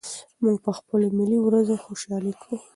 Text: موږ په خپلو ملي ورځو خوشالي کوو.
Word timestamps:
موږ 0.43 0.57
په 0.65 0.71
خپلو 0.77 1.05
ملي 1.17 1.39
ورځو 1.41 1.75
خوشالي 1.85 2.33
کوو. 2.41 2.57